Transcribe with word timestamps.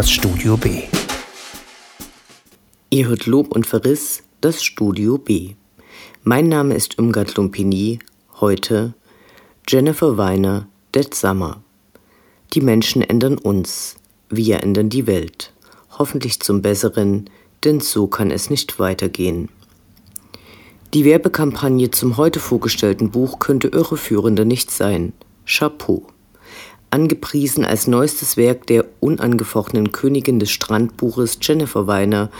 das 0.00 0.10
Studio 0.10 0.56
B. 0.56 0.84
Ihr 2.88 3.08
hört 3.08 3.26
Lob 3.26 3.52
und 3.54 3.66
Verriss, 3.66 4.22
das 4.40 4.64
Studio 4.64 5.18
B. 5.18 5.56
Mein 6.22 6.48
Name 6.48 6.74
ist 6.74 6.98
Umgard 6.98 7.36
Lumpini, 7.36 7.98
heute 8.40 8.94
Jennifer 9.68 10.16
Weiner, 10.16 10.68
Dead 10.94 11.12
Summer. 11.12 11.62
Die 12.54 12.62
Menschen 12.62 13.02
ändern 13.02 13.36
uns, 13.36 13.96
wir 14.30 14.62
ändern 14.62 14.88
die 14.88 15.06
Welt. 15.06 15.52
Hoffentlich 15.98 16.40
zum 16.40 16.62
Besseren, 16.62 17.28
denn 17.64 17.80
so 17.80 18.06
kann 18.06 18.30
es 18.30 18.48
nicht 18.48 18.78
weitergehen. 18.78 19.50
Die 20.94 21.04
Werbekampagne 21.04 21.90
zum 21.90 22.16
heute 22.16 22.40
vorgestellten 22.40 23.10
Buch 23.10 23.38
könnte 23.38 23.68
irreführender 23.68 24.46
nicht 24.46 24.70
sein. 24.70 25.12
Chapeau 25.44 26.06
angepriesen 26.90 27.64
als 27.64 27.86
neuestes 27.86 28.36
Werk 28.36 28.66
der 28.66 28.84
unangefochtenen 29.00 29.92
Königin 29.92 30.40
des 30.40 30.50
Strandbuches 30.50 31.38
Jennifer 31.40 31.86
Weiner, 31.86 32.30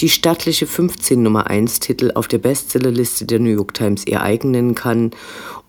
die 0.00 0.08
stattliche 0.08 0.66
15 0.66 1.22
Nummer 1.22 1.46
1 1.46 1.80
Titel 1.80 2.10
auf 2.14 2.28
der 2.28 2.38
Bestsellerliste 2.38 3.24
der 3.24 3.38
New 3.38 3.50
York 3.50 3.74
Times 3.74 4.06
ihr 4.06 4.22
eigen 4.22 4.50
nennen 4.50 4.74
kann 4.74 5.12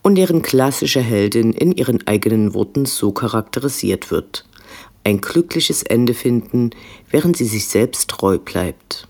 und 0.01 0.15
deren 0.15 0.41
klassische 0.41 1.01
Heldin 1.01 1.53
in 1.53 1.71
ihren 1.71 2.05
eigenen 2.07 2.53
Worten 2.53 2.85
so 2.85 3.11
charakterisiert 3.11 4.09
wird. 4.11 4.45
Ein 5.03 5.21
glückliches 5.21 5.83
Ende 5.83 6.13
finden, 6.13 6.71
während 7.09 7.37
sie 7.37 7.45
sich 7.45 7.67
selbst 7.67 8.09
treu 8.09 8.37
bleibt. 8.37 9.07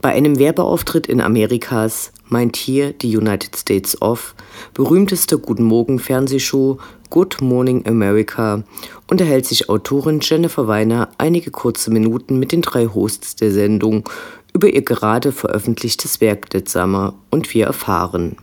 Bei 0.00 0.10
einem 0.10 0.38
Werbeauftritt 0.38 1.06
in 1.06 1.20
Amerikas 1.20 2.12
meint 2.28 2.56
hier 2.56 2.92
die 2.92 3.16
United 3.16 3.56
States 3.56 4.00
of 4.00 4.34
berühmteste 4.74 5.38
Guten 5.38 5.64
Morgen 5.64 5.98
Fernsehshow 5.98 6.78
Good 7.10 7.40
Morning 7.40 7.86
America 7.86 8.64
unterhält 9.08 9.46
sich 9.46 9.68
Autorin 9.68 10.20
Jennifer 10.20 10.66
Weiner 10.66 11.08
einige 11.18 11.50
kurze 11.50 11.90
Minuten 11.90 12.38
mit 12.38 12.52
den 12.52 12.62
drei 12.62 12.86
Hosts 12.86 13.36
der 13.36 13.52
Sendung 13.52 14.08
über 14.52 14.68
ihr 14.68 14.82
gerade 14.82 15.32
veröffentlichtes 15.32 16.20
Werk 16.20 16.48
Summer 16.66 17.14
und 17.30 17.52
wir 17.54 17.66
erfahren. 17.66 18.36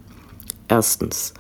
Erstens. 0.68 1.34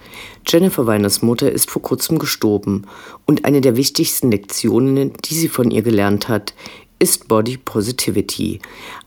Jennifer 0.45 0.85
Weiners 0.85 1.21
Mutter 1.21 1.51
ist 1.51 1.71
vor 1.71 1.81
kurzem 1.81 2.19
gestorben 2.19 2.85
und 3.25 3.45
eine 3.45 3.61
der 3.61 3.77
wichtigsten 3.77 4.31
Lektionen, 4.31 5.13
die 5.25 5.35
sie 5.35 5.47
von 5.47 5.71
ihr 5.71 5.81
gelernt 5.81 6.27
hat, 6.27 6.53
ist 6.99 7.27
Body 7.27 7.57
Positivity, 7.57 8.59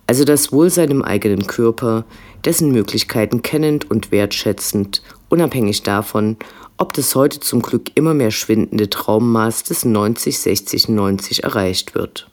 also 0.06 0.24
das 0.24 0.52
Wohlsein 0.52 0.90
im 0.90 1.02
eigenen 1.02 1.46
Körper, 1.46 2.04
dessen 2.44 2.70
Möglichkeiten 2.70 3.42
kennend 3.42 3.90
und 3.90 4.12
wertschätzend, 4.12 5.02
unabhängig 5.28 5.82
davon, 5.82 6.36
ob 6.78 6.92
das 6.92 7.14
heute 7.14 7.40
zum 7.40 7.62
Glück 7.62 7.90
immer 7.94 8.14
mehr 8.14 8.30
schwindende 8.30 8.90
Traummaß 8.90 9.64
des 9.64 9.84
90-60-90 9.84 11.42
erreicht 11.42 11.94
wird. 11.94 12.30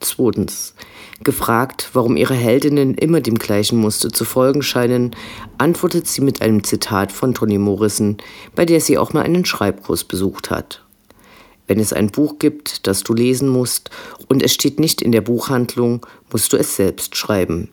Zweitens. 0.00 0.74
Gefragt, 1.24 1.90
warum 1.94 2.16
ihre 2.16 2.34
Heldinnen 2.34 2.94
immer 2.94 3.20
dem 3.20 3.38
gleichen 3.38 3.78
Muster 3.78 4.10
zu 4.10 4.24
folgen 4.24 4.62
scheinen, 4.62 5.16
antwortet 5.58 6.06
sie 6.06 6.20
mit 6.20 6.40
einem 6.42 6.62
Zitat 6.62 7.10
von 7.10 7.34
Toni 7.34 7.58
Morrison, 7.58 8.18
bei 8.54 8.64
der 8.64 8.80
sie 8.80 8.98
auch 8.98 9.12
mal 9.12 9.22
einen 9.22 9.44
Schreibkurs 9.44 10.04
besucht 10.04 10.50
hat. 10.50 10.84
Wenn 11.68 11.78
es 11.78 11.92
ein 11.92 12.08
Buch 12.08 12.38
gibt, 12.38 12.86
das 12.86 13.04
du 13.04 13.14
lesen 13.14 13.48
musst 13.48 13.90
und 14.26 14.42
es 14.42 14.52
steht 14.52 14.80
nicht 14.80 15.02
in 15.02 15.12
der 15.12 15.20
Buchhandlung, 15.20 16.04
musst 16.32 16.52
du 16.52 16.56
es 16.56 16.74
selbst 16.74 17.14
schreiben. 17.14 17.68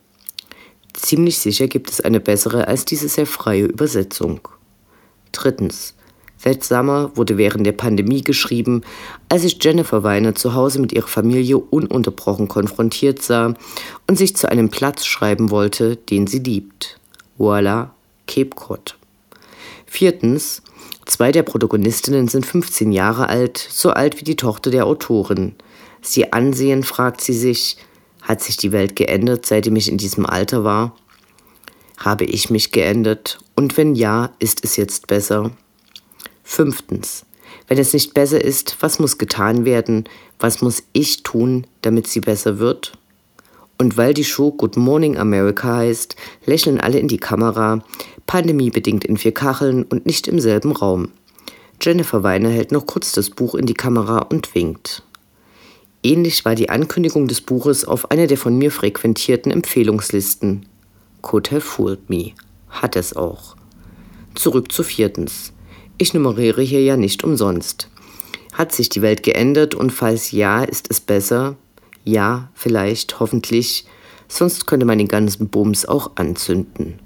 Ziemlich 0.93 1.39
sicher 1.39 1.67
gibt 1.67 1.89
es 1.89 2.01
eine 2.01 2.19
bessere 2.19 2.67
als 2.67 2.85
diese 2.85 3.09
sehr 3.09 3.25
freie 3.25 3.65
Übersetzung. 3.65 4.41
Drittens. 5.31 5.93
That 6.43 6.63
Summer 6.63 7.11
wurde 7.15 7.37
während 7.37 7.65
der 7.65 7.71
Pandemie 7.71 8.21
geschrieben, 8.21 8.83
als 9.29 9.41
sich 9.41 9.57
Jennifer 9.63 10.03
Weiner 10.03 10.35
zu 10.35 10.53
Hause 10.53 10.79
mit 10.79 10.93
ihrer 10.93 11.07
Familie 11.07 11.57
ununterbrochen 11.57 12.47
konfrontiert 12.47 13.21
sah 13.21 13.55
und 14.07 14.17
sich 14.17 14.35
zu 14.35 14.47
einem 14.51 14.69
Platz 14.69 15.05
schreiben 15.05 15.49
wollte, 15.49 15.95
den 15.95 16.27
sie 16.27 16.39
liebt. 16.39 16.99
Voila, 17.37 17.95
Cape 18.27 18.51
Cod. 18.51 18.95
Viertens. 19.85 20.61
Zwei 21.05 21.31
der 21.31 21.43
Protagonistinnen 21.43 22.27
sind 22.27 22.45
15 22.45 22.91
Jahre 22.91 23.29
alt, 23.29 23.57
so 23.57 23.91
alt 23.91 24.19
wie 24.19 24.23
die 24.23 24.35
Tochter 24.35 24.71
der 24.71 24.85
Autorin. 24.85 25.55
Sie 26.01 26.33
ansehen, 26.33 26.83
fragt 26.83 27.21
sie 27.21 27.33
sich, 27.33 27.77
hat 28.21 28.41
sich 28.41 28.57
die 28.57 28.71
Welt 28.71 28.95
geändert, 28.95 29.45
seitdem 29.45 29.75
ich 29.75 29.89
in 29.89 29.97
diesem 29.97 30.25
Alter 30.25 30.63
war? 30.63 30.95
Habe 31.97 32.25
ich 32.25 32.49
mich 32.49 32.71
geändert? 32.71 33.37
Und 33.55 33.77
wenn 33.77 33.95
ja, 33.95 34.31
ist 34.39 34.63
es 34.63 34.75
jetzt 34.75 35.07
besser? 35.07 35.51
Fünftens. 36.43 37.25
Wenn 37.67 37.77
es 37.77 37.93
nicht 37.93 38.13
besser 38.13 38.43
ist, 38.43 38.77
was 38.81 38.99
muss 38.99 39.17
getan 39.17 39.65
werden? 39.65 40.05
Was 40.39 40.61
muss 40.61 40.83
ich 40.93 41.23
tun, 41.23 41.65
damit 41.81 42.07
sie 42.07 42.19
besser 42.19 42.59
wird? 42.59 42.97
Und 43.77 43.97
weil 43.97 44.13
die 44.13 44.23
Show 44.23 44.51
Good 44.51 44.77
Morning 44.77 45.17
America 45.17 45.75
heißt, 45.75 46.15
lächeln 46.45 46.79
alle 46.79 46.99
in 46.99 47.07
die 47.07 47.17
Kamera, 47.17 47.83
pandemiebedingt 48.25 49.03
in 49.03 49.17
vier 49.17 49.33
Kacheln 49.33 49.83
und 49.83 50.05
nicht 50.05 50.27
im 50.27 50.39
selben 50.39 50.71
Raum. 50.71 51.09
Jennifer 51.81 52.23
Weiner 52.23 52.49
hält 52.49 52.71
noch 52.71 52.85
kurz 52.85 53.11
das 53.11 53.29
Buch 53.29 53.55
in 53.55 53.65
die 53.65 53.73
Kamera 53.73 54.19
und 54.19 54.55
winkt. 54.55 55.03
Ähnlich 56.03 56.45
war 56.45 56.55
die 56.55 56.69
Ankündigung 56.69 57.27
des 57.27 57.41
Buches 57.41 57.83
auf 57.83 58.11
einer 58.11 58.27
der 58.27 58.37
von 58.37 58.57
mir 58.57 58.71
frequentierten 58.71 59.51
Empfehlungslisten. 59.51 60.65
Could 61.21 61.51
have 61.51 61.61
fooled 61.61 62.09
me. 62.09 62.33
Hat 62.69 62.95
es 62.95 63.15
auch. 63.15 63.55
Zurück 64.35 64.71
zu 64.71 64.83
viertens. 64.83 65.51
Ich 65.97 66.13
nummeriere 66.13 66.61
hier 66.61 66.83
ja 66.83 66.97
nicht 66.97 67.23
umsonst. 67.23 67.89
Hat 68.53 68.71
sich 68.71 68.89
die 68.89 69.01
Welt 69.01 69.23
geändert 69.23 69.75
und 69.75 69.91
falls 69.91 70.31
ja, 70.31 70.63
ist 70.63 70.89
es 70.89 71.01
besser? 71.01 71.57
Ja, 72.05 72.49
vielleicht, 72.53 73.19
hoffentlich. 73.19 73.85
Sonst 74.27 74.67
könnte 74.67 74.85
man 74.85 74.99
den 74.99 75.07
ganzen 75.07 75.49
Bums 75.49 75.85
auch 75.85 76.11
anzünden. 76.15 76.99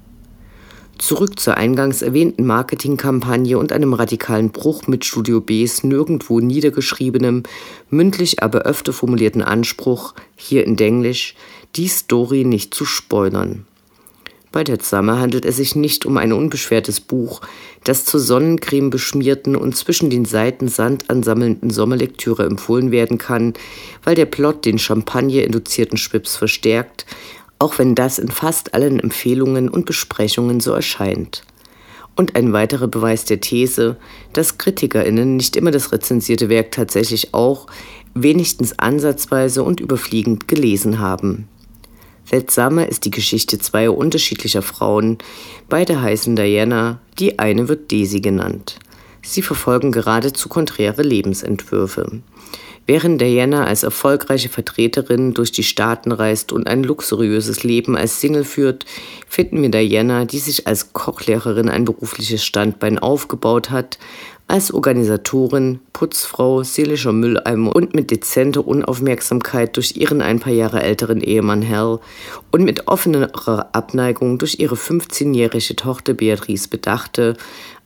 Zurück 0.98 1.40
zur 1.40 1.56
eingangs 1.56 2.02
erwähnten 2.02 2.44
Marketingkampagne 2.44 3.56
und 3.58 3.72
einem 3.72 3.94
radikalen 3.94 4.50
Bruch 4.50 4.86
mit 4.86 5.06
Studio 5.06 5.40
Bs 5.40 5.82
nirgendwo 5.82 6.40
niedergeschriebenem, 6.40 7.44
mündlich 7.88 8.42
aber 8.42 8.60
öfter 8.60 8.92
formulierten 8.92 9.40
Anspruch, 9.40 10.12
hier 10.36 10.66
in 10.66 10.76
Denglisch, 10.76 11.34
die 11.76 11.88
Story 11.88 12.44
nicht 12.44 12.74
zu 12.74 12.84
spoilern. 12.84 13.64
Bei 14.52 14.64
der 14.64 14.78
Summer 14.82 15.20
handelt 15.20 15.44
es 15.44 15.56
sich 15.56 15.76
nicht 15.76 16.06
um 16.06 16.16
ein 16.16 16.32
unbeschwertes 16.32 17.00
Buch, 17.00 17.40
das 17.84 18.04
zur 18.04 18.18
Sonnencreme 18.18 18.90
beschmierten 18.90 19.54
und 19.54 19.76
zwischen 19.76 20.10
den 20.10 20.24
Seiten 20.24 20.66
Sand 20.66 21.08
ansammelnden 21.08 21.70
Sommerlektüre 21.70 22.46
empfohlen 22.46 22.90
werden 22.90 23.16
kann, 23.16 23.54
weil 24.02 24.16
der 24.16 24.26
Plot 24.26 24.64
den 24.64 24.80
Champagner-induzierten 24.80 25.96
Schwips 25.96 26.34
verstärkt, 26.36 27.06
auch 27.60 27.78
wenn 27.78 27.94
das 27.94 28.18
in 28.18 28.28
fast 28.28 28.74
allen 28.74 28.98
Empfehlungen 28.98 29.68
und 29.68 29.86
Besprechungen 29.86 30.58
so 30.58 30.72
erscheint. 30.72 31.44
Und 32.16 32.34
ein 32.34 32.52
weiterer 32.52 32.88
Beweis 32.88 33.24
der 33.24 33.40
These, 33.40 33.98
dass 34.32 34.58
KritikerInnen 34.58 35.36
nicht 35.36 35.54
immer 35.54 35.70
das 35.70 35.92
rezensierte 35.92 36.48
Werk 36.48 36.72
tatsächlich 36.72 37.34
auch, 37.34 37.68
wenigstens 38.14 38.76
ansatzweise 38.80 39.62
und 39.62 39.78
überfliegend 39.78 40.48
gelesen 40.48 40.98
haben. 40.98 41.46
Seltsamer 42.30 42.88
ist 42.88 43.04
die 43.04 43.10
Geschichte 43.10 43.58
zweier 43.58 43.96
unterschiedlicher 43.96 44.62
Frauen. 44.62 45.18
Beide 45.68 46.00
heißen 46.00 46.36
Diana, 46.36 47.00
die 47.18 47.40
eine 47.40 47.66
wird 47.68 47.90
Daisy 47.90 48.20
genannt. 48.20 48.76
Sie 49.20 49.42
verfolgen 49.42 49.90
geradezu 49.90 50.48
konträre 50.48 51.02
Lebensentwürfe. 51.02 52.22
Während 52.86 53.20
Diana 53.20 53.64
als 53.64 53.82
erfolgreiche 53.82 54.48
Vertreterin 54.48 55.34
durch 55.34 55.50
die 55.50 55.64
Staaten 55.64 56.12
reist 56.12 56.52
und 56.52 56.68
ein 56.68 56.84
luxuriöses 56.84 57.64
Leben 57.64 57.96
als 57.96 58.20
Single 58.20 58.44
führt, 58.44 58.86
finden 59.26 59.60
wir 59.60 59.70
Diana, 59.70 60.24
die 60.24 60.38
sich 60.38 60.68
als 60.68 60.92
Kochlehrerin 60.92 61.68
ein 61.68 61.84
berufliches 61.84 62.44
Standbein 62.44 63.00
aufgebaut 63.00 63.70
hat, 63.70 63.98
als 64.50 64.74
Organisatorin, 64.74 65.78
Putzfrau, 65.92 66.64
seelischer 66.64 67.12
Mülleimer 67.12 67.74
und 67.74 67.94
mit 67.94 68.10
dezenter 68.10 68.66
Unaufmerksamkeit 68.66 69.76
durch 69.76 69.96
ihren 69.96 70.20
ein 70.20 70.40
paar 70.40 70.52
Jahre 70.52 70.82
älteren 70.82 71.20
Ehemann 71.20 71.66
Hal 71.66 72.00
und 72.50 72.64
mit 72.64 72.88
offenerer 72.88 73.68
Abneigung 73.72 74.38
durch 74.38 74.58
ihre 74.58 74.74
15-jährige 74.74 75.76
Tochter 75.76 76.14
Beatrice 76.14 76.68
bedachte, 76.68 77.36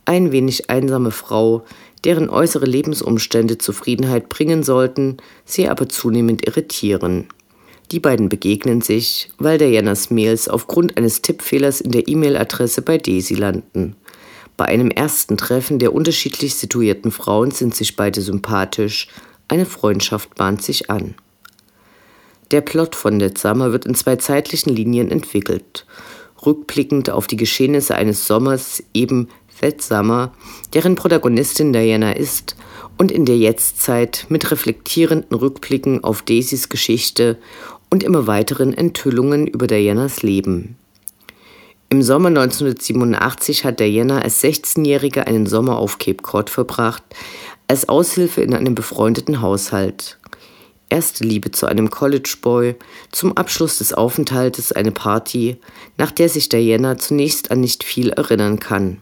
ein 0.06 0.32
wenig 0.32 0.70
einsame 0.70 1.10
Frau, 1.10 1.64
deren 2.04 2.30
äußere 2.30 2.64
Lebensumstände 2.64 3.58
Zufriedenheit 3.58 4.30
bringen 4.30 4.62
sollten, 4.62 5.18
sie 5.44 5.68
aber 5.68 5.90
zunehmend 5.90 6.46
irritieren. 6.46 7.28
Die 7.92 8.00
beiden 8.00 8.30
begegnen 8.30 8.80
sich, 8.80 9.30
weil 9.36 9.58
Dianas 9.58 10.10
Mails 10.10 10.48
aufgrund 10.48 10.96
eines 10.96 11.20
Tippfehlers 11.20 11.82
in 11.82 11.90
der 11.90 12.08
E-Mail-Adresse 12.08 12.80
bei 12.80 12.96
Daisy 12.96 13.34
landen. 13.34 13.96
Bei 14.56 14.66
einem 14.66 14.90
ersten 14.90 15.36
Treffen 15.36 15.78
der 15.78 15.92
unterschiedlich 15.92 16.54
situierten 16.54 17.10
Frauen 17.10 17.50
sind 17.50 17.74
sich 17.74 17.96
beide 17.96 18.20
sympathisch, 18.20 19.08
eine 19.48 19.66
Freundschaft 19.66 20.34
bahnt 20.36 20.62
sich 20.62 20.90
an. 20.90 21.14
Der 22.50 22.60
Plot 22.60 22.94
von 22.94 23.18
The 23.18 23.30
Summer 23.36 23.72
wird 23.72 23.84
in 23.84 23.94
zwei 23.94 24.16
zeitlichen 24.16 24.74
Linien 24.74 25.10
entwickelt. 25.10 25.86
Rückblickend 26.44 27.10
auf 27.10 27.26
die 27.26 27.36
Geschehnisse 27.36 27.94
eines 27.96 28.26
Sommers, 28.26 28.82
eben 28.92 29.28
That 29.60 29.80
Summer, 29.82 30.32
deren 30.74 30.94
Protagonistin 30.94 31.72
Diana 31.72 32.12
ist 32.12 32.54
und 32.98 33.10
in 33.10 33.24
der 33.24 33.38
Jetztzeit 33.38 34.26
mit 34.28 34.50
reflektierenden 34.50 35.36
Rückblicken 35.36 36.04
auf 36.04 36.22
Daisys 36.22 36.68
Geschichte 36.68 37.38
und 37.90 38.02
immer 38.02 38.26
weiteren 38.26 38.74
Enthüllungen 38.74 39.46
über 39.46 39.66
Dianas 39.66 40.22
Leben. 40.22 40.76
Im 41.90 42.02
Sommer 42.02 42.28
1987 42.28 43.64
hat 43.64 43.78
Diana 43.78 44.20
als 44.20 44.42
16-Jährige 44.42 45.26
einen 45.26 45.46
Sommer 45.46 45.76
auf 45.76 45.98
Cape 45.98 46.22
Cod 46.22 46.50
verbracht, 46.50 47.02
als 47.68 47.88
Aushilfe 47.88 48.42
in 48.42 48.54
einem 48.54 48.74
befreundeten 48.74 49.40
Haushalt. 49.40 50.18
Erste 50.88 51.24
Liebe 51.24 51.50
zu 51.50 51.66
einem 51.66 51.90
College 51.90 52.36
Boy, 52.42 52.76
zum 53.10 53.36
Abschluss 53.36 53.78
des 53.78 53.92
Aufenthaltes 53.94 54.72
eine 54.72 54.92
Party, 54.92 55.56
nach 55.96 56.10
der 56.10 56.28
sich 56.28 56.48
Diana 56.48 56.98
zunächst 56.98 57.50
an 57.50 57.60
nicht 57.60 57.84
viel 57.84 58.10
erinnern 58.10 58.60
kann. 58.60 58.98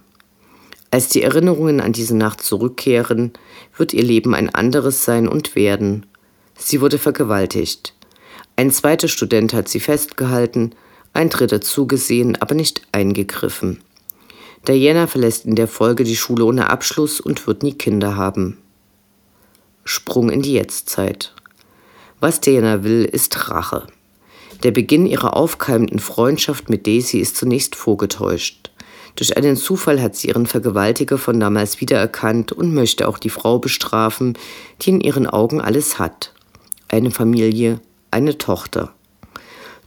Als 0.90 1.08
die 1.08 1.22
Erinnerungen 1.22 1.80
an 1.80 1.92
diese 1.92 2.16
Nacht 2.16 2.42
zurückkehren, 2.42 3.32
wird 3.76 3.94
ihr 3.94 4.02
Leben 4.02 4.34
ein 4.34 4.54
anderes 4.54 5.04
sein 5.04 5.26
und 5.26 5.56
werden. 5.56 6.04
Sie 6.58 6.80
wurde 6.80 6.98
vergewaltigt. 6.98 7.94
Ein 8.56 8.70
zweiter 8.70 9.08
Student 9.08 9.54
hat 9.54 9.68
sie 9.68 9.80
festgehalten, 9.80 10.74
ein 11.12 11.28
dritter 11.28 11.60
zugesehen, 11.60 12.40
aber 12.40 12.54
nicht 12.54 12.82
eingegriffen. 12.92 13.80
Diana 14.66 15.06
verlässt 15.06 15.44
in 15.44 15.56
der 15.56 15.68
Folge 15.68 16.04
die 16.04 16.16
Schule 16.16 16.44
ohne 16.44 16.70
Abschluss 16.70 17.20
und 17.20 17.46
wird 17.46 17.62
nie 17.62 17.74
Kinder 17.74 18.16
haben. 18.16 18.58
Sprung 19.84 20.30
in 20.30 20.42
die 20.42 20.52
Jetztzeit. 20.52 21.34
Was 22.20 22.40
Diana 22.40 22.84
will, 22.84 23.04
ist 23.04 23.50
Rache. 23.50 23.86
Der 24.62 24.70
Beginn 24.70 25.06
ihrer 25.06 25.36
aufkeimenden 25.36 25.98
Freundschaft 25.98 26.70
mit 26.70 26.86
Daisy 26.86 27.18
ist 27.18 27.36
zunächst 27.36 27.74
vorgetäuscht. 27.74 28.70
Durch 29.16 29.36
einen 29.36 29.56
Zufall 29.56 30.00
hat 30.00 30.14
sie 30.14 30.28
ihren 30.28 30.46
Vergewaltiger 30.46 31.18
von 31.18 31.40
damals 31.40 31.80
wiedererkannt 31.80 32.52
und 32.52 32.72
möchte 32.72 33.08
auch 33.08 33.18
die 33.18 33.28
Frau 33.28 33.58
bestrafen, 33.58 34.38
die 34.80 34.90
in 34.90 35.00
ihren 35.00 35.26
Augen 35.26 35.60
alles 35.60 35.98
hat. 35.98 36.32
Eine 36.88 37.10
Familie, 37.10 37.80
eine 38.10 38.38
Tochter. 38.38 38.94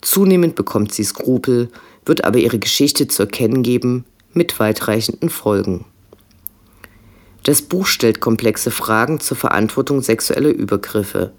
Zunehmend 0.05 0.55
bekommt 0.55 0.93
sie 0.93 1.03
Skrupel, 1.03 1.69
wird 2.05 2.23
aber 2.23 2.37
ihre 2.37 2.59
Geschichte 2.59 3.07
zu 3.07 3.23
erkennen 3.23 3.63
geben, 3.63 4.05
mit 4.33 4.59
weitreichenden 4.59 5.29
Folgen. 5.29 5.85
Das 7.43 7.61
Buch 7.61 7.87
stellt 7.87 8.21
komplexe 8.21 8.71
Fragen 8.71 9.19
zur 9.19 9.37
Verantwortung 9.37 10.01
sexueller 10.01 10.49
Übergriffe, 10.49 11.31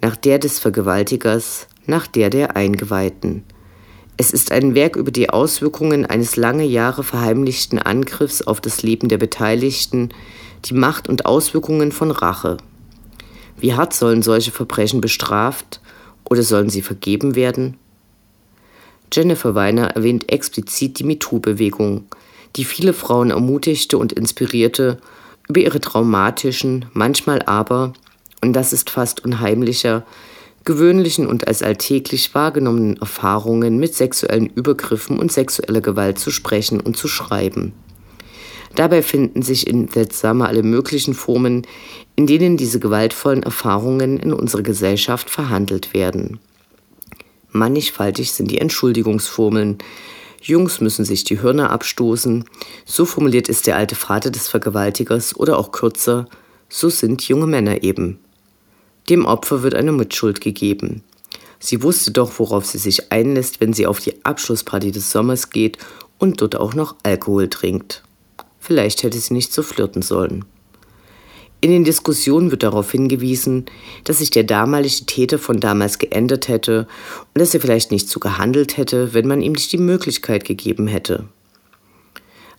nach 0.00 0.16
der 0.16 0.38
des 0.38 0.58
Vergewaltigers, 0.58 1.68
nach 1.86 2.06
der 2.06 2.30
der 2.30 2.56
Eingeweihten– 2.56 3.44
es 4.20 4.32
ist 4.32 4.50
ein 4.50 4.74
Werk 4.74 4.96
über 4.96 5.12
die 5.12 5.30
Auswirkungen 5.30 6.04
eines 6.04 6.34
lange 6.34 6.64
Jahre 6.64 7.04
verheimlichten 7.04 7.78
Angriffs 7.78 8.42
auf 8.42 8.60
das 8.60 8.82
Leben 8.82 9.08
der 9.08 9.16
Beteiligten, 9.16 10.08
die 10.64 10.74
Macht 10.74 11.08
und 11.08 11.24
Auswirkungen 11.24 11.92
von 11.92 12.10
Rache. 12.10 12.56
Wie 13.60 13.74
hart 13.74 13.94
sollen 13.94 14.22
solche 14.22 14.50
Verbrechen 14.50 15.00
bestraft 15.00 15.80
oder 16.28 16.42
sollen 16.42 16.68
sie 16.68 16.82
vergeben 16.82 17.36
werden? 17.36 17.76
Jennifer 19.12 19.54
Weiner 19.54 19.88
erwähnt 19.88 20.30
explizit 20.30 20.98
die 20.98 21.04
MeToo-Bewegung, 21.04 22.04
die 22.56 22.64
viele 22.64 22.92
Frauen 22.92 23.30
ermutigte 23.30 23.98
und 23.98 24.12
inspirierte, 24.12 24.98
über 25.48 25.60
ihre 25.60 25.80
traumatischen, 25.80 26.84
manchmal 26.92 27.42
aber, 27.42 27.94
und 28.42 28.52
das 28.52 28.72
ist 28.72 28.90
fast 28.90 29.24
unheimlicher, 29.24 30.04
gewöhnlichen 30.64 31.26
und 31.26 31.48
als 31.48 31.62
alltäglich 31.62 32.34
wahrgenommenen 32.34 32.98
Erfahrungen 32.98 33.78
mit 33.78 33.94
sexuellen 33.94 34.46
Übergriffen 34.46 35.18
und 35.18 35.32
sexueller 35.32 35.80
Gewalt 35.80 36.18
zu 36.18 36.30
sprechen 36.30 36.80
und 36.80 36.96
zu 36.96 37.08
schreiben. 37.08 37.72
Dabei 38.74 39.02
finden 39.02 39.40
sich 39.40 39.66
in 39.66 39.88
That 39.88 40.12
Summer 40.12 40.46
alle 40.48 40.62
möglichen 40.62 41.14
Formen, 41.14 41.66
in 42.16 42.26
denen 42.26 42.58
diese 42.58 42.80
gewaltvollen 42.80 43.42
Erfahrungen 43.42 44.18
in 44.18 44.32
unserer 44.32 44.62
Gesellschaft 44.62 45.30
verhandelt 45.30 45.94
werden. 45.94 46.38
Mannigfaltig 47.58 48.32
sind 48.32 48.50
die 48.50 48.58
Entschuldigungsformeln. 48.58 49.78
Jungs 50.40 50.80
müssen 50.80 51.04
sich 51.04 51.24
die 51.24 51.40
Hörner 51.40 51.70
abstoßen, 51.70 52.44
so 52.84 53.04
formuliert 53.04 53.48
ist 53.48 53.66
der 53.66 53.76
alte 53.76 53.96
Vater 53.96 54.30
des 54.30 54.48
Vergewaltigers 54.48 55.36
oder 55.36 55.58
auch 55.58 55.72
kürzer, 55.72 56.28
so 56.68 56.88
sind 56.88 57.26
junge 57.26 57.46
Männer 57.46 57.82
eben. 57.82 58.20
Dem 59.08 59.24
Opfer 59.24 59.62
wird 59.62 59.74
eine 59.74 59.92
Mitschuld 59.92 60.40
gegeben. 60.40 61.02
Sie 61.58 61.82
wusste 61.82 62.12
doch, 62.12 62.38
worauf 62.38 62.66
sie 62.66 62.78
sich 62.78 63.10
einlässt, 63.10 63.60
wenn 63.60 63.72
sie 63.72 63.86
auf 63.86 63.98
die 63.98 64.24
Abschlussparty 64.24 64.92
des 64.92 65.10
Sommers 65.10 65.50
geht 65.50 65.78
und 66.18 66.40
dort 66.40 66.56
auch 66.56 66.74
noch 66.74 66.94
Alkohol 67.02 67.48
trinkt. 67.48 68.04
Vielleicht 68.60 69.02
hätte 69.02 69.18
sie 69.18 69.34
nicht 69.34 69.52
so 69.52 69.62
flirten 69.62 70.02
sollen. 70.02 70.44
In 71.60 71.72
den 71.72 71.82
Diskussionen 71.82 72.52
wird 72.52 72.62
darauf 72.62 72.92
hingewiesen, 72.92 73.66
dass 74.04 74.18
sich 74.18 74.30
der 74.30 74.44
damalige 74.44 75.06
Täter 75.06 75.38
von 75.38 75.58
damals 75.58 75.98
geändert 75.98 76.46
hätte 76.46 76.86
und 77.34 77.40
dass 77.40 77.52
er 77.52 77.60
vielleicht 77.60 77.90
nicht 77.90 78.08
so 78.08 78.20
gehandelt 78.20 78.76
hätte, 78.76 79.12
wenn 79.12 79.26
man 79.26 79.42
ihm 79.42 79.52
nicht 79.52 79.72
die 79.72 79.78
Möglichkeit 79.78 80.44
gegeben 80.44 80.86
hätte. 80.86 81.24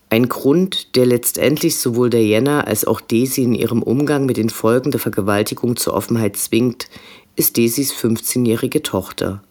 Ein 0.10 0.28
Grund, 0.28 0.96
der 0.96 1.06
letztendlich 1.06 1.78
sowohl 1.78 2.10
Diana 2.10 2.62
als 2.62 2.84
auch 2.84 3.00
Daisy 3.00 3.44
in 3.44 3.54
ihrem 3.54 3.84
Umgang 3.84 4.26
mit 4.26 4.38
den 4.38 4.50
Folgen 4.50 4.92
der 4.92 5.00
Vergewaltigung 5.00 5.78
zur 5.78 5.94
Offenheit 5.94 6.36
zwingt, 6.36 6.90
ist 7.36 7.58
Daisys 7.58 7.94
15-jährige 7.94 8.82
Tochter. 8.82 9.42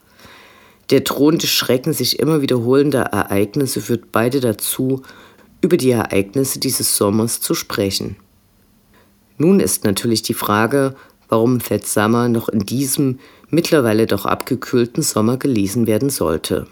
Der 0.91 1.01
drohende 1.01 1.47
Schrecken 1.47 1.93
sich 1.93 2.19
immer 2.19 2.43
wiederholender 2.43 3.03
Ereignisse 3.03 3.81
führt 3.81 4.11
beide 4.13 4.41
dazu, 4.41 5.03
über 5.61 5.77
die 5.77 5.91
Ereignisse 5.91 6.59
dieses 6.59 6.97
Sommers 6.97 7.41
zu 7.41 7.55
sprechen. 7.55 8.17
Nun 9.39 9.61
ist 9.61 9.85
natürlich 9.85 10.23
die 10.23 10.35
Frage, 10.35 10.95
warum 11.29 11.61
Fat 11.61 11.87
Summer 11.87 12.29
noch 12.29 12.49
in 12.49 12.61
diesem 12.61 13.19
mittlerweile 13.51 14.07
doch 14.07 14.27
abgekühlten 14.27 15.03
Sommer 15.03 15.37
gelesen 15.37 15.87
werden 15.87 16.11
sollte. 16.11 16.67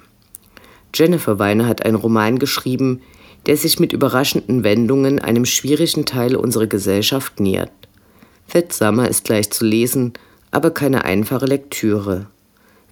Jennifer 0.94 1.38
Weiner 1.38 1.66
hat 1.66 1.84
einen 1.84 1.96
Roman 1.96 2.38
geschrieben, 2.38 3.00
der 3.46 3.56
sich 3.56 3.78
mit 3.78 3.92
überraschenden 3.92 4.64
Wendungen 4.64 5.20
einem 5.20 5.44
schwierigen 5.44 6.04
Teil 6.04 6.36
unserer 6.36 6.66
Gesellschaft 6.66 7.38
nähert. 7.38 7.70
Fett 8.46 8.72
Summer 8.72 9.08
ist 9.08 9.28
leicht 9.28 9.54
zu 9.54 9.64
lesen, 9.64 10.14
aber 10.50 10.70
keine 10.70 11.04
einfache 11.04 11.46
Lektüre. 11.46 12.26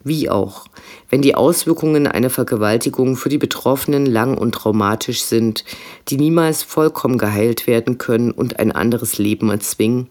Wie 0.06 0.28
auch, 0.28 0.66
wenn 1.08 1.22
die 1.22 1.34
Auswirkungen 1.34 2.06
einer 2.06 2.28
Vergewaltigung 2.28 3.16
für 3.16 3.30
die 3.30 3.38
Betroffenen 3.38 4.04
lang 4.04 4.36
und 4.36 4.54
traumatisch 4.54 5.22
sind, 5.22 5.64
die 6.08 6.18
niemals 6.18 6.62
vollkommen 6.62 7.16
geheilt 7.16 7.66
werden 7.66 7.96
können 7.96 8.30
und 8.30 8.58
ein 8.58 8.70
anderes 8.70 9.16
Leben 9.16 9.48
erzwingen. 9.48 10.08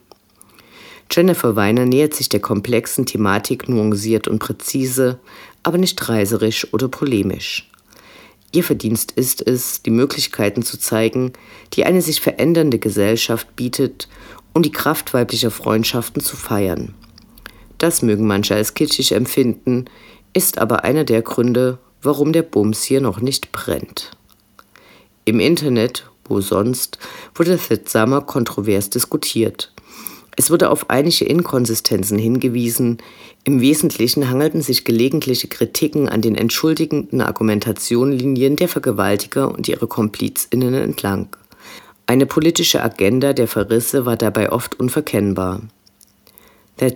Jennifer 1.11 1.55
Weiner 1.55 1.85
nähert 1.85 2.15
sich 2.15 2.27
der 2.27 2.39
komplexen 2.39 3.05
Thematik 3.05 3.69
nuanciert 3.69 4.27
und 4.27 4.39
präzise, 4.39 5.19
aber 5.61 5.77
nicht 5.77 6.09
reiserisch 6.09 6.73
oder 6.73 6.87
polemisch. 6.87 7.69
Ihr 8.51 8.63
Verdienst 8.63 9.11
ist 9.11 9.45
es, 9.45 9.83
die 9.83 9.91
Möglichkeiten 9.91 10.63
zu 10.63 10.79
zeigen, 10.79 11.33
die 11.73 11.85
eine 11.85 12.01
sich 12.01 12.19
verändernde 12.19 12.79
Gesellschaft 12.79 13.55
bietet, 13.55 14.07
um 14.53 14.63
die 14.63 14.71
Kraft 14.71 15.13
weiblicher 15.13 15.51
Freundschaften 15.51 16.21
zu 16.21 16.35
feiern. 16.35 16.95
Das 17.83 18.01
mögen 18.01 18.25
manche 18.25 18.55
als 18.55 18.75
kitschig 18.75 19.11
empfinden, 19.11 19.87
ist 20.31 20.57
aber 20.57 20.85
einer 20.85 21.03
der 21.03 21.21
Gründe, 21.21 21.79
warum 22.01 22.31
der 22.31 22.41
Bums 22.41 22.81
hier 22.81 23.01
noch 23.01 23.19
nicht 23.19 23.51
brennt. 23.51 24.11
Im 25.25 25.41
Internet, 25.41 26.09
wo 26.23 26.39
sonst, 26.39 26.97
wurde 27.35 27.59
Summer 27.83 28.21
kontrovers 28.21 28.89
diskutiert. 28.89 29.73
Es 30.37 30.49
wurde 30.49 30.69
auf 30.69 30.89
einige 30.89 31.25
Inkonsistenzen 31.25 32.17
hingewiesen. 32.17 32.99
Im 33.43 33.59
Wesentlichen 33.59 34.29
hangelten 34.29 34.61
sich 34.61 34.85
gelegentliche 34.85 35.49
Kritiken 35.49 36.07
an 36.07 36.21
den 36.21 36.35
entschuldigenden 36.35 37.19
Argumentationlinien 37.19 38.55
der 38.55 38.69
Vergewaltiger 38.69 39.53
und 39.53 39.67
ihre 39.67 39.87
KomplizInnen 39.87 40.73
entlang. 40.73 41.35
Eine 42.05 42.27
politische 42.27 42.81
Agenda 42.81 43.33
der 43.33 43.49
Verrisse 43.49 44.05
war 44.05 44.15
dabei 44.15 44.53
oft 44.53 44.79
unverkennbar. 44.79 45.59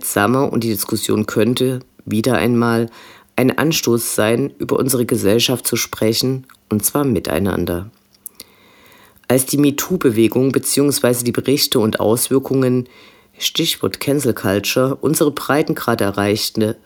Summer 0.02 0.52
und 0.52 0.64
die 0.64 0.68
Diskussion 0.68 1.26
könnte, 1.26 1.80
wieder 2.04 2.36
einmal, 2.36 2.90
ein 3.36 3.56
Anstoß 3.56 4.14
sein, 4.14 4.52
über 4.58 4.78
unsere 4.78 5.06
Gesellschaft 5.06 5.66
zu 5.66 5.76
sprechen, 5.76 6.46
und 6.68 6.84
zwar 6.84 7.04
miteinander. 7.04 7.90
Als 9.28 9.46
die 9.46 9.58
MeToo-Bewegung 9.58 10.52
bzw. 10.52 11.22
die 11.22 11.32
Berichte 11.32 11.78
und 11.78 12.00
Auswirkungen 12.00 12.88
Stichwort 13.38 14.00
Cancel 14.00 14.34
Culture, 14.34 14.96
unsere 15.00 15.30
Breitengrad 15.30 16.00
erreichte, 16.00 16.76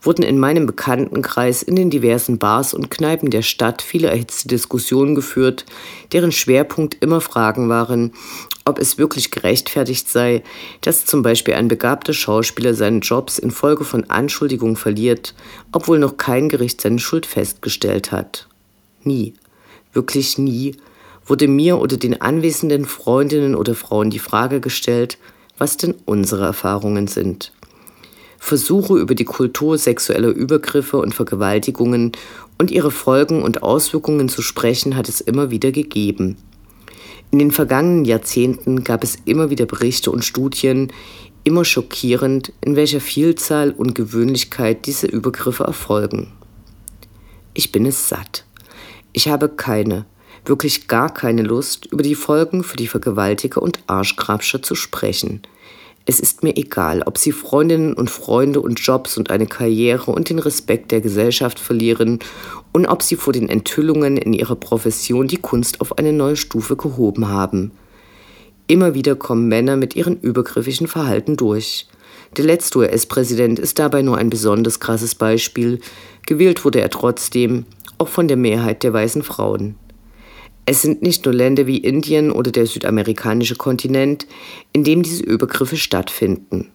wurden 0.00 0.22
in 0.22 0.38
meinem 0.38 0.66
Bekanntenkreis 0.66 1.62
in 1.62 1.74
den 1.74 1.90
diversen 1.90 2.38
Bars 2.38 2.74
und 2.74 2.90
Kneipen 2.90 3.30
der 3.30 3.42
Stadt 3.42 3.82
viele 3.82 4.08
erhitzte 4.08 4.46
Diskussionen 4.46 5.14
geführt, 5.14 5.64
deren 6.12 6.32
Schwerpunkt 6.32 6.98
immer 7.00 7.20
Fragen 7.20 7.68
waren, 7.68 8.12
ob 8.66 8.80
es 8.80 8.98
wirklich 8.98 9.30
gerechtfertigt 9.30 10.10
sei, 10.10 10.42
dass 10.82 11.06
zum 11.06 11.22
Beispiel 11.22 11.54
ein 11.54 11.68
begabter 11.68 12.12
Schauspieler 12.12 12.74
seinen 12.74 13.00
Jobs 13.00 13.38
infolge 13.38 13.84
von 13.84 14.10
Anschuldigungen 14.10 14.76
verliert, 14.76 15.34
obwohl 15.72 15.98
noch 15.98 16.16
kein 16.16 16.48
Gericht 16.48 16.80
seine 16.80 16.98
Schuld 16.98 17.24
festgestellt 17.24 18.12
hat. 18.12 18.48
Nie, 19.04 19.34
wirklich 19.92 20.36
nie 20.36 20.76
wurde 21.24 21.48
mir 21.48 21.78
oder 21.78 21.96
den 21.96 22.20
anwesenden 22.20 22.84
Freundinnen 22.84 23.54
oder 23.54 23.74
Frauen 23.74 24.10
die 24.10 24.18
Frage 24.18 24.60
gestellt, 24.60 25.18
was 25.58 25.76
denn 25.76 25.94
unsere 26.04 26.44
Erfahrungen 26.44 27.06
sind. 27.06 27.52
Versuche 28.38 28.98
über 28.98 29.14
die 29.14 29.24
Kultur 29.24 29.78
sexueller 29.78 30.28
Übergriffe 30.28 30.98
und 30.98 31.14
Vergewaltigungen 31.14 32.12
und 32.58 32.70
ihre 32.70 32.90
Folgen 32.90 33.42
und 33.42 33.62
Auswirkungen 33.62 34.28
zu 34.28 34.42
sprechen, 34.42 34.96
hat 34.96 35.08
es 35.08 35.20
immer 35.20 35.50
wieder 35.50 35.72
gegeben. 35.72 36.36
In 37.30 37.38
den 37.38 37.50
vergangenen 37.50 38.04
Jahrzehnten 38.04 38.84
gab 38.84 39.02
es 39.02 39.16
immer 39.24 39.50
wieder 39.50 39.66
Berichte 39.66 40.10
und 40.10 40.24
Studien, 40.24 40.92
immer 41.44 41.64
schockierend, 41.64 42.52
in 42.60 42.76
welcher 42.76 43.00
Vielzahl 43.00 43.70
und 43.70 43.94
Gewöhnlichkeit 43.94 44.86
diese 44.86 45.06
Übergriffe 45.06 45.64
erfolgen. 45.64 46.32
Ich 47.54 47.72
bin 47.72 47.86
es 47.86 48.08
satt. 48.08 48.44
Ich 49.12 49.28
habe 49.28 49.48
keine, 49.48 50.06
wirklich 50.44 50.88
gar 50.88 51.12
keine 51.12 51.42
Lust, 51.42 51.86
über 51.86 52.02
die 52.02 52.14
Folgen 52.14 52.62
für 52.62 52.76
die 52.76 52.88
Vergewaltiger 52.88 53.62
und 53.62 53.80
Arschgrabscher 53.86 54.62
zu 54.62 54.74
sprechen. 54.74 55.42
Es 56.08 56.20
ist 56.20 56.44
mir 56.44 56.56
egal, 56.56 57.02
ob 57.04 57.18
sie 57.18 57.32
Freundinnen 57.32 57.92
und 57.92 58.10
Freunde 58.10 58.60
und 58.60 58.78
Jobs 58.78 59.18
und 59.18 59.30
eine 59.30 59.46
Karriere 59.46 60.12
und 60.12 60.30
den 60.30 60.38
Respekt 60.38 60.92
der 60.92 61.00
Gesellschaft 61.00 61.58
verlieren 61.58 62.20
und 62.72 62.86
ob 62.86 63.02
sie 63.02 63.16
vor 63.16 63.32
den 63.32 63.48
Enthüllungen 63.48 64.16
in 64.16 64.32
ihrer 64.32 64.54
Profession 64.54 65.26
die 65.26 65.38
Kunst 65.38 65.80
auf 65.80 65.98
eine 65.98 66.12
neue 66.12 66.36
Stufe 66.36 66.76
gehoben 66.76 67.28
haben. 67.28 67.72
Immer 68.68 68.94
wieder 68.94 69.16
kommen 69.16 69.48
Männer 69.48 69.76
mit 69.76 69.96
ihrem 69.96 70.14
übergriffigen 70.14 70.86
Verhalten 70.86 71.36
durch. 71.36 71.88
Der 72.36 72.44
letzte 72.44 72.78
US-Präsident 72.78 73.58
ist 73.58 73.80
dabei 73.80 74.02
nur 74.02 74.16
ein 74.16 74.30
besonders 74.30 74.78
krasses 74.78 75.16
Beispiel. 75.16 75.80
Gewählt 76.24 76.64
wurde 76.64 76.80
er 76.80 76.90
trotzdem, 76.90 77.64
auch 77.98 78.08
von 78.08 78.28
der 78.28 78.36
Mehrheit 78.36 78.84
der 78.84 78.92
weißen 78.92 79.24
Frauen. 79.24 79.74
Es 80.68 80.82
sind 80.82 81.00
nicht 81.00 81.24
nur 81.24 81.32
Länder 81.32 81.68
wie 81.68 81.78
Indien 81.78 82.32
oder 82.32 82.50
der 82.50 82.66
südamerikanische 82.66 83.54
Kontinent, 83.54 84.26
in 84.72 84.82
dem 84.82 85.04
diese 85.04 85.22
Übergriffe 85.22 85.76
stattfinden. 85.76 86.72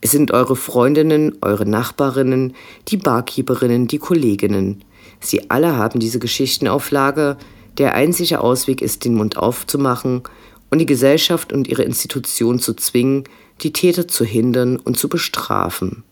Es 0.00 0.10
sind 0.10 0.32
eure 0.32 0.56
Freundinnen, 0.56 1.38
eure 1.40 1.64
Nachbarinnen, 1.64 2.54
die 2.88 2.96
Barkeeperinnen, 2.96 3.86
die 3.86 3.98
Kolleginnen. 3.98 4.82
Sie 5.20 5.48
alle 5.48 5.76
haben 5.76 6.00
diese 6.00 6.18
Geschichten 6.18 6.66
auf 6.66 6.90
Lager. 6.90 7.38
Der 7.78 7.94
einzige 7.94 8.40
Ausweg 8.40 8.82
ist, 8.82 9.04
den 9.04 9.14
Mund 9.14 9.36
aufzumachen 9.36 10.22
und 10.70 10.78
die 10.78 10.86
Gesellschaft 10.86 11.52
und 11.52 11.68
ihre 11.68 11.84
Institutionen 11.84 12.58
zu 12.58 12.74
zwingen, 12.74 13.24
die 13.60 13.72
Täter 13.72 14.08
zu 14.08 14.24
hindern 14.24 14.76
und 14.76 14.98
zu 14.98 15.08
bestrafen. 15.08 16.02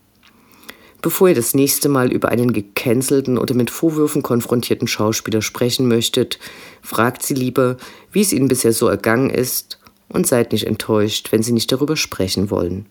Bevor 1.00 1.28
ihr 1.28 1.34
das 1.34 1.54
nächste 1.54 1.88
Mal 1.88 2.12
über 2.12 2.28
einen 2.28 2.52
gecancelten 2.52 3.38
oder 3.38 3.54
mit 3.54 3.70
Vorwürfen 3.70 4.22
konfrontierten 4.22 4.88
Schauspieler 4.88 5.42
sprechen 5.42 5.86
möchtet, 5.86 6.38
fragt 6.82 7.22
sie 7.22 7.34
lieber, 7.34 7.76
wie 8.10 8.22
es 8.22 8.32
ihnen 8.32 8.48
bisher 8.48 8.72
so 8.72 8.88
ergangen 8.88 9.30
ist 9.30 9.78
und 10.08 10.26
seid 10.26 10.52
nicht 10.52 10.66
enttäuscht, 10.66 11.30
wenn 11.30 11.42
sie 11.42 11.52
nicht 11.52 11.70
darüber 11.70 11.96
sprechen 11.96 12.50
wollen. 12.50 12.86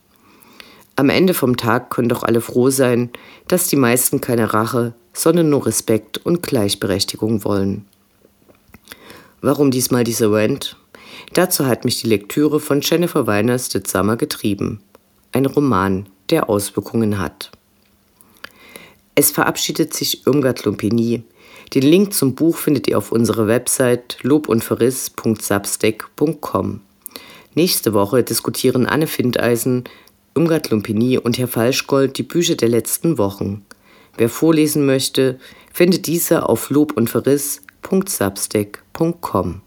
Am 0.96 1.10
Ende 1.10 1.34
vom 1.34 1.58
Tag 1.58 1.90
können 1.90 2.10
doch 2.10 2.24
alle 2.24 2.42
froh 2.42 2.70
sein, 2.70 3.12
dass 3.48 3.68
die 3.68 3.76
meisten 3.76 4.22
keine 4.22 4.54
Rache, 4.54 4.96
sondern 5.14 5.50
nur 5.50 5.66
Respekt 5.66 6.18
und 6.26 6.44
Gleichberechtigung 6.44 7.44
wollen. 7.44 7.86
Warum 9.42 9.70
diesmal 9.70 10.04
dieser 10.04 10.32
Rant? 10.32 10.78
Dazu 11.34 11.66
hat 11.66 11.86
mich 11.86 12.02
die 12.02 12.08
Lektüre 12.08 12.60
von 12.60 12.82
Jennifer 12.82 13.28
Weiners 13.28 13.70
The 13.70 13.82
Summer 13.86 14.16
getrieben. 14.16 14.80
Ein 15.34 15.46
Roman, 15.46 16.08
der 16.30 16.50
Auswirkungen 16.50 17.20
hat. 17.20 17.52
Es 19.20 19.32
verabschiedet 19.32 19.96
sich 19.96 20.28
Irmgard 20.28 20.64
Lumpini. 20.66 21.24
Den 21.74 21.82
Link 21.82 22.14
zum 22.14 22.36
Buch 22.36 22.56
findet 22.56 22.88
ihr 22.88 23.00
auf 23.00 23.12
unserer 23.12 23.48
Website 23.48 24.20
lobundverriss.substack.com. 24.22 26.82
Nächste 27.56 27.96
Woche 27.96 28.22
diskutieren 28.22 28.86
Anne 28.86 29.08
Findeisen, 29.08 29.86
Irmgard 30.36 30.70
Lumpini 30.70 31.18
und 31.18 31.40
Herr 31.40 31.48
Falschgold 31.48 32.20
die 32.20 32.24
Bücher 32.24 32.54
der 32.54 32.70
letzten 32.70 33.18
Wochen. 33.18 33.66
Wer 34.18 34.30
vorlesen 34.30 34.86
möchte, 34.86 35.40
findet 35.74 36.06
diese 36.06 36.48
auf 36.48 36.70
lobundverriss.substack.com. 36.70 39.62